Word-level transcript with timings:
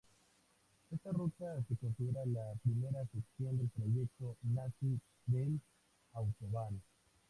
Esta 0.89 1.11
ruta 1.11 1.63
se 1.69 1.75
considera 1.75 2.25
la 2.25 2.53
primera 2.63 3.05
sección 3.05 3.55
del 3.59 3.69
proyecto 3.69 4.35
nazi 4.41 4.99
del 5.27 5.61
Autobahn. 6.13 6.81